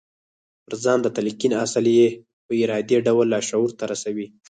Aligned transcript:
پر 0.63 0.73
ځان 0.83 0.99
د 1.01 1.07
تلقين 1.15 1.53
اصل 1.65 1.85
يې 1.97 2.07
په 2.45 2.51
ارادي 2.63 2.97
ډول 3.07 3.25
لاشعور 3.33 3.71
ته 3.79 3.83
رسوي. 3.91 4.27